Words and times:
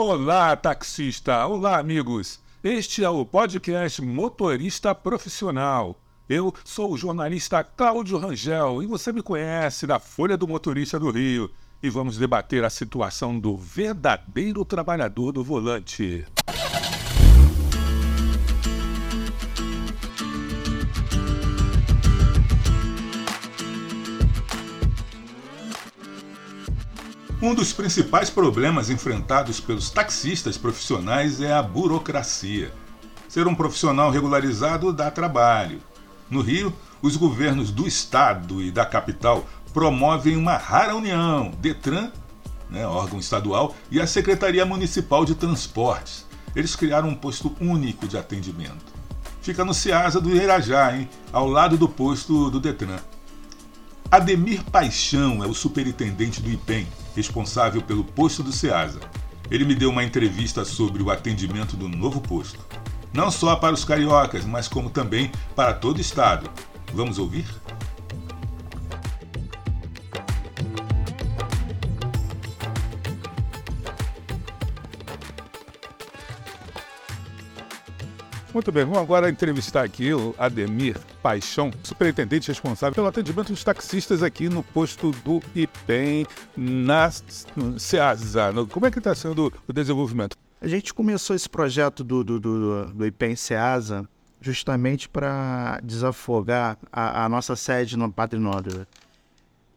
Olá, 0.00 0.54
taxista! 0.54 1.44
Olá, 1.44 1.76
amigos! 1.76 2.38
Este 2.62 3.02
é 3.02 3.10
o 3.10 3.26
podcast 3.26 4.00
Motorista 4.00 4.94
Profissional. 4.94 5.96
Eu 6.28 6.54
sou 6.64 6.92
o 6.92 6.96
jornalista 6.96 7.64
Cláudio 7.64 8.16
Rangel 8.16 8.80
e 8.80 8.86
você 8.86 9.12
me 9.12 9.22
conhece 9.22 9.88
da 9.88 9.98
Folha 9.98 10.36
do 10.36 10.46
Motorista 10.46 11.00
do 11.00 11.10
Rio. 11.10 11.50
E 11.82 11.90
vamos 11.90 12.16
debater 12.16 12.62
a 12.62 12.70
situação 12.70 13.40
do 13.40 13.56
verdadeiro 13.56 14.64
trabalhador 14.64 15.32
do 15.32 15.42
volante. 15.42 16.24
Um 27.40 27.54
dos 27.54 27.72
principais 27.72 28.28
problemas 28.28 28.90
enfrentados 28.90 29.60
pelos 29.60 29.90
taxistas 29.90 30.58
profissionais 30.58 31.40
é 31.40 31.52
a 31.52 31.62
burocracia. 31.62 32.74
Ser 33.28 33.46
um 33.46 33.54
profissional 33.54 34.10
regularizado 34.10 34.92
dá 34.92 35.08
trabalho. 35.08 35.80
No 36.28 36.40
Rio, 36.40 36.74
os 37.00 37.14
governos 37.14 37.70
do 37.70 37.86
estado 37.86 38.60
e 38.60 38.72
da 38.72 38.84
capital 38.84 39.46
promovem 39.72 40.36
uma 40.36 40.56
rara 40.56 40.96
união, 40.96 41.52
Detran, 41.60 42.10
né, 42.68 42.84
órgão 42.84 43.20
estadual, 43.20 43.72
e 43.88 44.00
a 44.00 44.06
Secretaria 44.06 44.66
Municipal 44.66 45.24
de 45.24 45.36
Transportes. 45.36 46.26
Eles 46.56 46.74
criaram 46.74 47.08
um 47.08 47.14
posto 47.14 47.54
único 47.60 48.08
de 48.08 48.18
atendimento. 48.18 48.92
Fica 49.40 49.64
no 49.64 49.72
Ceasa 49.72 50.20
do 50.20 50.34
Irajá, 50.34 50.96
hein, 50.96 51.08
ao 51.32 51.46
lado 51.46 51.76
do 51.76 51.88
posto 51.88 52.50
do 52.50 52.58
Detran. 52.58 52.98
Ademir 54.10 54.64
Paixão 54.64 55.44
é 55.44 55.46
o 55.46 55.52
superintendente 55.52 56.40
do 56.40 56.50
IPEM, 56.50 56.86
responsável 57.14 57.82
pelo 57.82 58.02
posto 58.02 58.42
do 58.42 58.50
SEASA. 58.50 59.00
Ele 59.50 59.66
me 59.66 59.74
deu 59.74 59.90
uma 59.90 60.02
entrevista 60.02 60.64
sobre 60.64 61.02
o 61.02 61.10
atendimento 61.10 61.76
do 61.76 61.90
novo 61.90 62.18
posto. 62.18 62.58
Não 63.12 63.30
só 63.30 63.54
para 63.56 63.74
os 63.74 63.84
cariocas, 63.84 64.46
mas 64.46 64.66
como 64.66 64.88
também 64.88 65.30
para 65.54 65.74
todo 65.74 65.98
o 65.98 66.00
estado. 66.00 66.48
Vamos 66.94 67.18
ouvir? 67.18 67.44
Muito 78.58 78.72
bem, 78.72 78.84
vamos 78.84 78.98
agora 78.98 79.30
entrevistar 79.30 79.84
aqui 79.84 80.12
o 80.12 80.34
Ademir 80.36 80.98
Paixão, 81.22 81.70
superintendente 81.84 82.48
responsável 82.48 82.92
pelo 82.92 83.06
atendimento 83.06 83.52
dos 83.52 83.62
taxistas 83.62 84.20
aqui 84.20 84.48
no 84.48 84.64
posto 84.64 85.12
do 85.24 85.40
IPEM, 85.54 86.26
na 86.56 87.08
SEASA. 87.78 88.52
Como 88.68 88.84
é 88.84 88.90
que 88.90 88.98
está 88.98 89.14
sendo 89.14 89.52
o 89.68 89.72
desenvolvimento? 89.72 90.36
A 90.60 90.66
gente 90.66 90.92
começou 90.92 91.36
esse 91.36 91.48
projeto 91.48 92.02
do, 92.02 92.24
do, 92.24 92.40
do, 92.40 92.86
do 92.86 93.06
IPEM 93.06 93.36
SEASA 93.36 94.08
justamente 94.40 95.08
para 95.08 95.78
desafogar 95.80 96.76
a, 96.92 97.26
a, 97.26 97.28
nossa 97.28 97.54
sede 97.54 97.96
no 97.96 98.12
Padre 98.12 98.40
Nóbrega. 98.40 98.88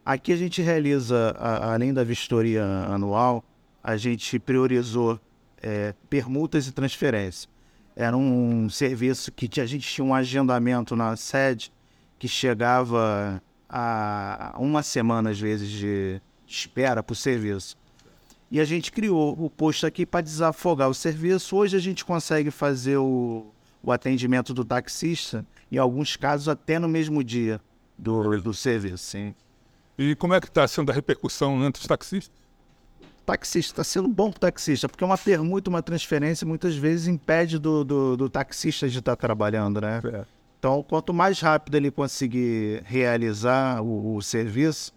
Aqui 0.03 0.33
a 0.33 0.37
gente 0.37 0.59
realiza, 0.59 1.35
a, 1.37 1.75
além 1.75 1.93
da 1.93 2.03
vistoria 2.03 2.65
anual, 2.89 3.43
a 3.83 3.95
gente 3.95 4.39
priorizou 4.39 5.19
é, 5.61 5.93
permutas 6.09 6.65
e 6.65 6.71
transferências. 6.71 7.47
Era 7.95 8.15
um 8.15 8.69
serviço 8.69 9.31
que 9.31 9.59
a 9.59 9.65
gente 9.65 9.87
tinha 9.87 10.05
um 10.05 10.13
agendamento 10.13 10.95
na 10.95 11.15
sede 11.15 11.71
que 12.17 12.27
chegava 12.27 13.41
a 13.69 14.55
uma 14.57 14.83
semana, 14.83 15.31
às 15.31 15.39
vezes, 15.39 15.69
de 15.69 16.21
espera 16.45 17.01
para 17.01 17.13
o 17.13 17.15
serviço. 17.15 17.77
E 18.49 18.59
a 18.59 18.65
gente 18.65 18.91
criou 18.91 19.35
o 19.39 19.49
posto 19.49 19.87
aqui 19.87 20.05
para 20.05 20.21
desafogar 20.21 20.89
o 20.89 20.93
serviço. 20.93 21.55
Hoje 21.55 21.77
a 21.77 21.79
gente 21.79 22.03
consegue 22.03 22.51
fazer 22.51 22.97
o, 22.97 23.45
o 23.81 23.91
atendimento 23.91 24.53
do 24.53 24.65
taxista, 24.65 25.45
em 25.71 25.77
alguns 25.77 26.17
casos 26.17 26.49
até 26.49 26.77
no 26.77 26.89
mesmo 26.89 27.23
dia 27.23 27.61
do, 27.97 28.41
do 28.41 28.53
serviço. 28.53 29.05
Sim. 29.05 29.33
E 29.97 30.15
como 30.15 30.33
é 30.33 30.41
que 30.41 30.47
está 30.47 30.67
sendo 30.67 30.91
a 30.91 30.93
repercussão 30.93 31.63
entre 31.65 31.79
os 31.79 31.87
taxistas? 31.87 32.40
Taxista, 33.25 33.73
está 33.73 33.83
sendo 33.83 34.07
bom 34.07 34.29
para 34.29 34.37
o 34.37 34.39
taxista, 34.41 34.87
porque 34.89 35.03
uma 35.03 35.17
permuta, 35.17 35.69
uma 35.69 35.81
transferência, 35.81 36.45
muitas 36.45 36.75
vezes 36.75 37.07
impede 37.07 37.57
do, 37.57 37.83
do, 37.83 38.17
do 38.17 38.29
taxista 38.29 38.87
de 38.87 38.99
estar 38.99 39.15
tá 39.15 39.15
trabalhando, 39.15 39.81
né? 39.81 40.01
É. 40.05 40.25
Então, 40.59 40.83
quanto 40.83 41.13
mais 41.13 41.39
rápido 41.39 41.75
ele 41.75 41.89
conseguir 41.89 42.83
realizar 42.85 43.81
o, 43.81 44.15
o 44.15 44.21
serviço, 44.21 44.93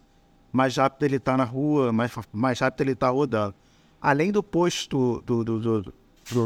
mais 0.53 0.77
rápido 0.77 1.05
ele 1.05 1.17
está 1.17 1.37
na 1.37 1.45
rua, 1.45 1.93
mais, 1.93 2.13
mais 2.33 2.61
rápido 2.61 2.83
ele 2.83 2.93
está 2.93 3.09
rodando. 3.09 3.55
Além 4.01 4.31
do 4.31 4.43
posto, 4.43 5.23
do, 5.25 5.43
do, 5.43 5.59
do, 5.59 5.95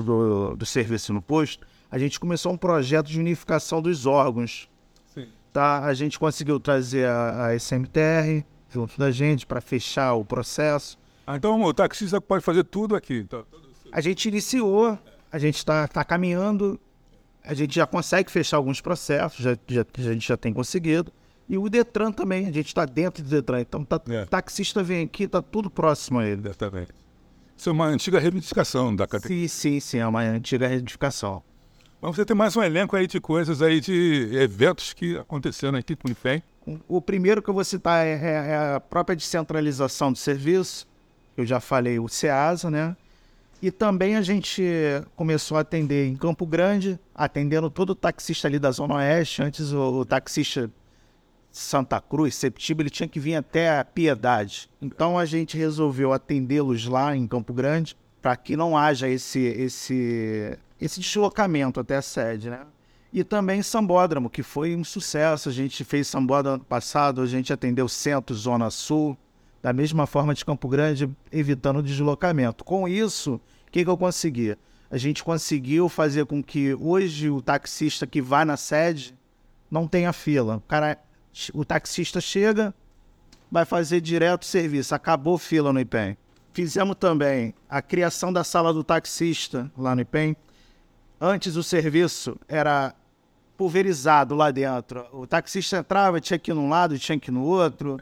do, 0.03 0.57
do 0.57 0.67
serviço 0.67 1.13
no 1.13 1.21
posto, 1.21 1.67
a 1.91 1.99
gente 1.99 2.21
começou 2.21 2.53
um 2.53 2.57
projeto 2.57 3.07
de 3.07 3.19
unificação 3.19 3.83
dos 3.83 4.07
órgãos. 4.07 4.69
Sim. 5.07 5.27
Tá? 5.53 5.85
A 5.85 5.95
gente 5.95 6.19
conseguiu 6.19 6.61
trazer 6.61 7.07
a, 7.07 7.47
a 7.47 7.59
SMTR 7.59 8.45
junto 8.71 8.99
da 8.99 9.11
gente 9.11 9.47
para 9.47 9.61
fechar 9.61 10.15
o 10.15 10.25
processo. 10.25 10.99
Ah, 11.29 11.37
então 11.37 11.61
o 11.63 11.75
taxista 11.75 12.23
pode 12.23 12.43
fazer 12.43 12.65
tudo 12.65 12.97
aqui. 12.97 13.19
Então. 13.19 13.45
A 13.93 14.01
gente 14.01 14.27
iniciou, 14.31 14.99
a 15.31 15.39
gente 15.39 15.57
está 15.57 15.87
tá 15.87 16.03
caminhando, 16.03 16.81
a 17.45 17.53
gente 17.53 17.75
já 17.75 17.87
consegue 17.87 18.31
fechar 18.31 18.57
alguns 18.57 18.81
processos, 18.81 19.45
já, 19.45 19.55
já, 19.67 19.85
a 19.99 20.01
gente 20.01 20.27
já 20.27 20.39
tem 20.39 20.55
conseguido. 20.55 21.13
E 21.47 21.59
o 21.59 21.69
Detran 21.69 22.13
também, 22.13 22.47
a 22.47 22.51
gente 22.51 22.69
está 22.69 22.87
dentro 22.87 23.23
do 23.23 23.29
Detran. 23.29 23.61
Então, 23.61 23.85
tá, 23.85 24.01
é. 24.09 24.25
taxista 24.25 24.83
vem 24.83 25.05
aqui, 25.05 25.25
está 25.25 25.43
tudo 25.43 25.69
próximo 25.69 26.19
a 26.19 26.27
ele. 26.27 26.41
Exatamente. 26.49 26.93
Isso 27.55 27.69
é 27.69 27.73
uma 27.73 27.89
antiga 27.89 28.19
reivindicação 28.19 28.97
da 28.97 29.07
categoria. 29.07 29.47
Sim, 29.49 29.73
sim, 29.75 29.81
sim, 29.81 29.99
é 29.99 30.07
uma 30.07 30.23
antiga 30.23 30.67
reivindicação. 30.67 31.43
Mas 32.01 32.17
você 32.17 32.25
tem 32.25 32.35
mais 32.35 32.57
um 32.57 32.63
elenco 32.63 32.97
aí 32.97 33.07
de 33.07 33.21
coisas 33.21 33.61
aí, 33.61 33.83
de 33.83 34.31
eventos 34.33 34.95
que 34.95 35.19
aconteceram 35.19 35.77
aqui 35.77 35.95
com 35.95 36.09
o 36.09 36.11
IFEM. 36.11 36.43
O 36.89 37.03
primeiro 37.03 37.43
que 37.43 37.51
eu 37.51 37.55
vou 37.55 37.65
citar 37.65 38.07
é, 38.07 38.13
é, 38.13 38.51
é 38.51 38.75
a 38.77 38.81
própria 38.81 39.15
descentralização 39.15 40.11
do 40.11 40.17
serviço 40.17 40.88
eu 41.41 41.47
já 41.47 41.61
falei, 41.61 41.99
o 41.99 42.09
SEASA, 42.09 42.71
né? 42.71 42.97
E 43.61 43.71
também 43.71 44.17
a 44.17 44.23
gente 44.23 44.63
começou 45.17 45.57
a 45.57 45.61
atender 45.61 46.07
em 46.07 46.17
Campo 46.17 46.47
Grande, 46.47 46.99
atendendo 47.15 47.69
todo 47.69 47.91
o 47.91 47.95
taxista 47.95 48.47
ali 48.47 48.59
da 48.59 48.71
Zona 48.71 48.95
Oeste. 48.95 49.43
Antes 49.43 49.73
o, 49.73 50.01
o 50.01 50.05
taxista 50.05 50.71
Santa 51.51 52.01
Cruz, 52.01 52.37
Septiba, 52.37 52.83
ele 52.83 52.91
tinha 52.91 53.09
que 53.09 53.19
vir 53.19 53.35
até 53.35 53.79
a 53.79 53.85
Piedade. 53.85 54.71
Então 54.81 55.19
a 55.19 55.25
gente 55.25 55.57
resolveu 55.57 56.13
atendê-los 56.13 56.87
lá 56.87 57.17
em 57.17 57.27
Campo 57.27 57.53
Grande 57.53 57.97
para 58.23 58.37
que 58.37 58.57
não 58.57 58.77
haja 58.77 59.09
esse, 59.09 59.41
esse, 59.41 60.57
esse 60.81 61.01
deslocamento 61.01 61.81
até 61.81 61.97
a 61.97 62.03
sede, 62.03 62.51
né? 62.51 62.61
E 63.13 63.25
também 63.25 63.63
Sambódromo, 63.63 64.29
que 64.29 64.43
foi 64.43 64.77
um 64.77 64.85
sucesso. 64.85 65.49
A 65.49 65.53
gente 65.53 65.83
fez 65.83 66.07
Sambódromo 66.07 66.57
ano 66.57 66.65
passado, 66.65 67.23
a 67.23 67.27
gente 67.27 67.53
atendeu 67.53 67.89
Centro, 67.89 68.37
Zona 68.37 68.71
Sul, 68.71 69.17
da 69.63 69.73
mesma 69.73 70.07
forma 70.07 70.35
de 70.35 70.45
Campo 70.45 70.69
Grande, 70.69 71.11
evitando 71.33 71.79
o 71.79 71.83
deslocamento. 71.83 72.65
Com 72.65 72.89
isso, 72.89 73.41
o 73.67 73.71
que, 73.71 73.85
que 73.85 73.91
eu 73.91 73.97
consegui? 73.97 74.57
A 74.91 74.97
gente 74.97 75.23
conseguiu 75.23 75.89
fazer 75.89 76.25
com 76.27 76.43
que 76.43 76.75
hoje 76.75 77.29
o 77.29 77.43
taxista 77.43 78.07
que 78.07 78.23
vai 78.23 78.45
na 78.45 78.57
sede 78.57 79.15
não 79.71 79.87
tenha 79.87 80.13
fila. 80.13 80.57
O, 80.57 80.61
cara, 80.61 80.99
o 81.53 81.65
taxista 81.65 82.21
chega, 82.21 82.75
vai 83.51 83.65
fazer 83.65 84.01
direto 84.01 84.43
o 84.43 84.47
serviço. 84.47 84.95
Acabou 84.95 85.37
fila 85.37 85.73
no 85.73 85.81
IPEM. 85.81 86.17
Fizemos 86.53 86.97
também 86.99 87.55
a 87.69 87.83
criação 87.83 88.33
da 88.33 88.43
sala 88.43 88.73
do 88.73 88.83
taxista 88.83 89.71
lá 89.77 89.95
no 89.95 90.01
IPEM. 90.01 90.37
Antes 91.21 91.57
o 91.57 91.63
serviço 91.63 92.39
era 92.49 92.95
pulverizado 93.57 94.35
lá 94.35 94.51
dentro. 94.51 95.05
O 95.13 95.27
taxista 95.27 95.79
entrava, 95.79 96.21
tinha 96.21 96.39
que 96.39 96.51
ir 96.51 96.55
num 96.55 96.69
lado, 96.69 96.99
tinha 96.99 97.19
que 97.19 97.31
ir 97.31 97.33
no 97.33 97.43
outro. 97.43 97.99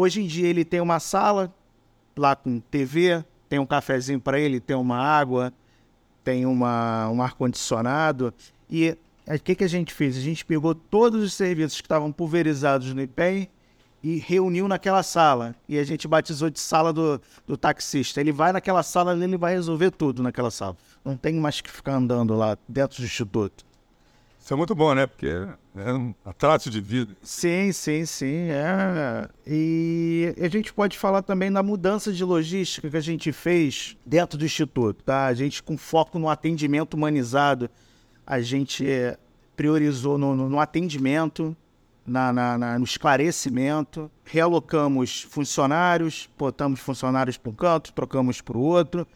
Hoje 0.00 0.22
em 0.22 0.26
dia 0.26 0.48
ele 0.48 0.64
tem 0.64 0.80
uma 0.80 0.98
sala 0.98 1.52
lá 2.16 2.34
com 2.34 2.58
TV, 2.58 3.22
tem 3.50 3.58
um 3.58 3.66
cafezinho 3.66 4.18
para 4.18 4.40
ele, 4.40 4.58
tem 4.58 4.74
uma 4.74 4.96
água, 4.96 5.52
tem 6.24 6.46
uma, 6.46 7.10
um 7.10 7.20
ar-condicionado. 7.20 8.32
E 8.70 8.96
o 9.28 9.38
que, 9.38 9.54
que 9.54 9.62
a 9.62 9.68
gente 9.68 9.92
fez? 9.92 10.16
A 10.16 10.20
gente 10.20 10.42
pegou 10.42 10.74
todos 10.74 11.22
os 11.22 11.34
serviços 11.34 11.82
que 11.82 11.84
estavam 11.84 12.10
pulverizados 12.10 12.94
no 12.94 13.02
IPEM 13.02 13.46
e 14.02 14.16
reuniu 14.16 14.66
naquela 14.66 15.02
sala. 15.02 15.54
E 15.68 15.78
a 15.78 15.84
gente 15.84 16.08
batizou 16.08 16.48
de 16.48 16.60
sala 16.60 16.94
do, 16.94 17.20
do 17.46 17.58
taxista. 17.58 18.22
Ele 18.22 18.32
vai 18.32 18.54
naquela 18.54 18.82
sala 18.82 19.14
e 19.14 19.22
ele 19.22 19.36
vai 19.36 19.52
resolver 19.52 19.90
tudo 19.90 20.22
naquela 20.22 20.50
sala. 20.50 20.78
Não 21.04 21.14
tem 21.14 21.34
mais 21.34 21.60
que 21.60 21.70
ficar 21.70 21.96
andando 21.96 22.34
lá 22.34 22.56
dentro 22.66 23.02
do 23.02 23.04
instituto. 23.04 23.66
Isso 24.40 24.54
é 24.54 24.56
muito 24.56 24.74
bom, 24.74 24.94
né? 24.94 25.06
Porque 25.06 25.28
é 25.76 25.92
um 25.92 26.14
atraso 26.24 26.70
de 26.70 26.80
vida. 26.80 27.14
Sim, 27.22 27.70
sim, 27.72 28.06
sim. 28.06 28.48
É. 28.48 29.28
E 29.46 30.34
a 30.40 30.48
gente 30.48 30.72
pode 30.72 30.98
falar 30.98 31.22
também 31.22 31.52
da 31.52 31.62
mudança 31.62 32.12
de 32.12 32.24
logística 32.24 32.88
que 32.88 32.96
a 32.96 33.02
gente 33.02 33.30
fez 33.32 33.96
dentro 34.04 34.38
do 34.38 34.44
Instituto, 34.44 35.04
tá? 35.04 35.26
A 35.26 35.34
gente, 35.34 35.62
com 35.62 35.76
foco 35.76 36.18
no 36.18 36.28
atendimento 36.28 36.94
humanizado, 36.94 37.70
a 38.26 38.40
gente 38.40 38.88
é, 38.88 39.18
priorizou 39.54 40.16
no, 40.16 40.34
no, 40.34 40.48
no 40.48 40.58
atendimento, 40.58 41.54
na, 42.06 42.32
na, 42.32 42.58
na, 42.58 42.78
no 42.78 42.84
esclarecimento, 42.84 44.10
realocamos 44.24 45.22
funcionários, 45.30 46.28
botamos 46.36 46.80
funcionários 46.80 47.36
para 47.36 47.50
um 47.50 47.54
canto, 47.54 47.92
trocamos 47.92 48.40
para 48.40 48.56
o 48.56 48.62
outro 48.62 49.06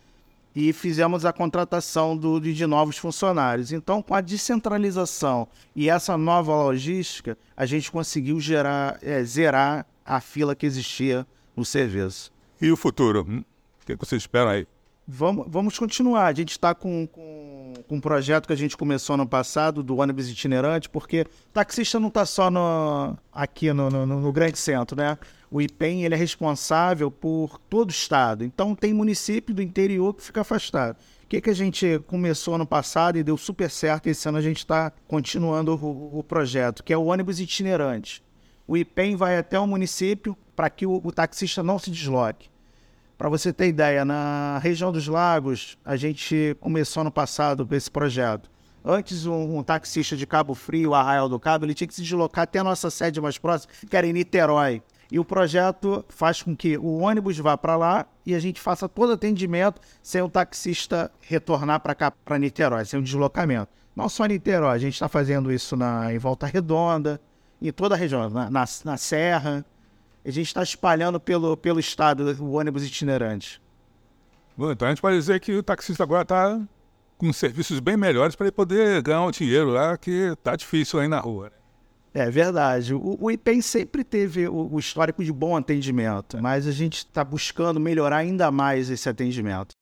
e 0.54 0.72
fizemos 0.72 1.24
a 1.24 1.32
contratação 1.32 2.16
do, 2.16 2.40
de 2.40 2.66
novos 2.66 2.96
funcionários. 2.96 3.72
Então, 3.72 4.00
com 4.00 4.14
a 4.14 4.20
descentralização 4.20 5.48
e 5.74 5.90
essa 5.90 6.16
nova 6.16 6.54
logística, 6.54 7.36
a 7.56 7.66
gente 7.66 7.90
conseguiu 7.90 8.40
gerar, 8.40 8.98
é, 9.02 9.22
zerar 9.24 9.86
a 10.04 10.20
fila 10.20 10.54
que 10.54 10.66
existia 10.66 11.26
no 11.56 11.64
serviço. 11.64 12.32
E 12.60 12.70
o 12.70 12.76
futuro? 12.76 13.26
Hum? 13.28 13.42
O 13.82 13.86
que 13.86 13.96
vocês 13.96 14.22
esperam 14.22 14.50
aí? 14.50 14.66
Vamos, 15.06 15.44
vamos 15.48 15.78
continuar. 15.78 16.26
A 16.26 16.32
gente 16.32 16.52
está 16.52 16.74
com, 16.74 17.06
com, 17.06 17.74
com, 17.86 17.96
um 17.96 18.00
projeto 18.00 18.46
que 18.46 18.54
a 18.54 18.56
gente 18.56 18.74
começou 18.74 19.18
no 19.18 19.26
passado, 19.26 19.82
do 19.82 19.98
ônibus 19.98 20.30
itinerante, 20.30 20.88
porque 20.88 21.26
taxista 21.52 22.00
não 22.00 22.08
está 22.08 22.24
só 22.24 22.50
no, 22.50 23.14
aqui 23.30 23.70
no, 23.72 23.90
no, 23.90 24.06
no, 24.06 24.32
grande 24.32 24.58
centro, 24.58 24.96
né? 24.96 25.18
O 25.54 25.62
IPEM 25.62 26.02
ele 26.02 26.16
é 26.16 26.18
responsável 26.18 27.12
por 27.12 27.60
todo 27.70 27.90
o 27.90 27.92
estado. 27.92 28.42
Então, 28.42 28.74
tem 28.74 28.92
município 28.92 29.54
do 29.54 29.62
interior 29.62 30.12
que 30.12 30.24
fica 30.24 30.40
afastado. 30.40 30.96
O 31.22 31.28
que, 31.28 31.40
que 31.40 31.48
a 31.48 31.54
gente 31.54 32.00
começou 32.08 32.58
no 32.58 32.66
passado 32.66 33.18
e 33.18 33.22
deu 33.22 33.36
super 33.36 33.70
certo, 33.70 34.08
esse 34.08 34.28
ano 34.28 34.38
a 34.38 34.42
gente 34.42 34.56
está 34.56 34.92
continuando 35.06 35.76
o, 35.76 36.18
o, 36.18 36.24
projeto, 36.24 36.82
que 36.82 36.92
é 36.92 36.96
o 36.96 37.04
ônibus 37.04 37.38
itinerante. 37.38 38.20
O 38.66 38.76
IPEM 38.76 39.14
vai 39.14 39.38
até 39.38 39.56
o 39.56 39.64
município 39.64 40.36
para 40.56 40.68
que 40.68 40.86
o, 40.86 41.00
o 41.04 41.12
taxista 41.12 41.62
não 41.62 41.78
se 41.78 41.88
desloque. 41.88 42.50
Para 43.16 43.28
você 43.28 43.52
ter 43.52 43.68
ideia, 43.68 44.04
na 44.04 44.58
região 44.58 44.90
dos 44.90 45.06
lagos, 45.06 45.78
a 45.84 45.94
gente 45.94 46.56
começou 46.58 47.04
no 47.04 47.12
passado 47.12 47.64
esse 47.70 47.88
projeto. 47.88 48.50
Antes, 48.84 49.24
um, 49.24 49.58
um, 49.58 49.62
taxista 49.62 50.16
de 50.16 50.26
Cabo 50.26 50.52
Frio, 50.52 50.94
Arraial 50.94 51.28
do 51.28 51.38
Cabo, 51.38 51.64
ele 51.64 51.74
tinha 51.74 51.86
que 51.86 51.94
se 51.94 52.02
deslocar 52.02 52.42
até 52.42 52.58
a 52.58 52.64
nossa 52.64 52.90
sede 52.90 53.20
mais 53.20 53.38
próxima, 53.38 53.72
que 53.88 53.96
era 53.96 54.04
em 54.04 54.12
Niterói. 54.12 54.82
E 55.14 55.18
o 55.20 55.24
projeto 55.24 56.04
faz 56.08 56.42
com 56.42 56.56
que 56.56 56.76
o 56.76 56.98
ônibus 56.98 57.38
vá 57.38 57.56
para 57.56 57.76
lá 57.76 58.04
e 58.26 58.34
a 58.34 58.38
gente 58.40 58.60
faça 58.60 58.88
todo 58.88 59.12
atendimento 59.12 59.80
sem 60.02 60.20
o 60.20 60.28
taxista 60.28 61.08
retornar 61.20 61.78
para 61.78 61.94
cá, 61.94 62.10
para 62.10 62.36
Niterói, 62.36 62.84
sem 62.84 62.98
o 62.98 63.02
deslocamento. 63.02 63.68
Não 63.94 64.08
só 64.08 64.26
Niterói, 64.26 64.74
a 64.74 64.78
gente 64.78 64.94
está 64.94 65.08
fazendo 65.08 65.52
isso 65.52 65.76
na, 65.76 66.12
em 66.12 66.18
Volta 66.18 66.46
Redonda, 66.48 67.20
em 67.62 67.70
toda 67.70 67.94
a 67.94 67.96
região, 67.96 68.28
na, 68.28 68.50
na, 68.50 68.64
na 68.84 68.96
Serra, 68.96 69.64
a 70.24 70.30
gente 70.32 70.48
está 70.48 70.64
espalhando 70.64 71.20
pelo, 71.20 71.56
pelo 71.56 71.78
estado 71.78 72.36
o 72.42 72.54
ônibus 72.54 72.82
itinerante. 72.84 73.62
Bom, 74.56 74.72
então 74.72 74.88
a 74.88 74.90
gente 74.90 75.00
pode 75.00 75.16
dizer 75.16 75.38
que 75.38 75.52
o 75.52 75.62
taxista 75.62 76.02
agora 76.02 76.22
está 76.22 76.60
com 77.16 77.32
serviços 77.32 77.78
bem 77.78 77.96
melhores 77.96 78.34
para 78.34 78.46
ele 78.46 78.52
poder 78.52 79.00
ganhar 79.00 79.24
o 79.24 79.30
dinheiro 79.30 79.70
lá, 79.70 79.96
que 79.96 80.10
está 80.10 80.56
difícil 80.56 80.98
aí 80.98 81.06
na 81.06 81.20
rua. 81.20 81.50
Né? 81.50 81.63
É 82.16 82.30
verdade. 82.30 82.94
O, 82.94 83.18
o 83.20 83.28
IPEM 83.30 83.60
sempre 83.60 84.04
teve 84.04 84.46
o, 84.46 84.72
o 84.72 84.78
histórico 84.78 85.24
de 85.24 85.32
bom 85.32 85.56
atendimento, 85.56 86.40
mas 86.40 86.68
a 86.68 86.70
gente 86.70 86.98
está 86.98 87.24
buscando 87.24 87.80
melhorar 87.80 88.18
ainda 88.18 88.52
mais 88.52 88.88
esse 88.88 89.08
atendimento. 89.08 89.74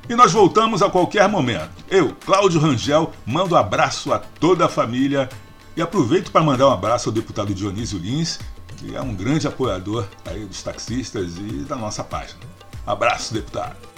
E 0.09 0.15
nós 0.15 0.33
voltamos 0.33 0.83
a 0.83 0.91
qualquer 0.91 1.29
momento. 1.29 1.71
Eu, 1.89 2.15
Cláudio 2.27 2.61
Rangel, 2.61 3.11
mando 3.25 3.56
abraço 3.56 4.12
a 4.12 4.19
toda 4.19 4.67
a 4.67 4.69
família 4.69 5.29
e 5.77 5.81
aproveito 5.81 6.31
para 6.31 6.43
mandar 6.43 6.69
um 6.69 6.73
abraço 6.73 7.09
ao 7.09 7.15
deputado 7.15 7.55
Dionísio 7.55 7.99
Lins, 7.99 8.39
que 8.77 8.95
é 8.95 9.01
um 9.01 9.15
grande 9.15 9.49
apoiador 9.49 10.06
aí 10.27 10.45
dos 10.45 10.62
taxistas 10.62 11.39
e 11.39 11.65
da 11.65 11.77
nossa 11.77 12.05
página. 12.05 12.41
Abraço, 12.87 13.33
deputado. 13.33 13.94